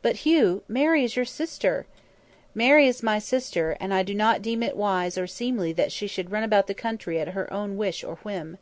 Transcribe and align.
"But, 0.00 0.16
Hugh, 0.24 0.62
Mary 0.66 1.04
is 1.04 1.14
your 1.14 1.26
sister!" 1.26 1.84
"Mary 2.54 2.86
is 2.86 3.02
my 3.02 3.18
sister, 3.18 3.76
and 3.78 3.92
I 3.92 4.02
do 4.02 4.14
not 4.14 4.40
deem 4.40 4.62
it 4.62 4.78
wise 4.78 5.18
or 5.18 5.26
seemly 5.26 5.74
that 5.74 5.92
she 5.92 6.06
should 6.06 6.32
run 6.32 6.42
about 6.42 6.68
the 6.68 6.74
country 6.74 7.20
at 7.20 7.28
her 7.36 7.52
own 7.52 7.76
wish 7.76 8.02
or 8.02 8.14
whim." 8.22 8.56